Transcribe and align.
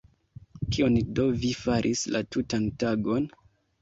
Kion 0.77 0.95
do 1.19 1.25
vi 1.43 1.51
faris 1.59 2.03
la 2.17 2.23
tutan 2.37 2.67
tagon? 2.85 3.29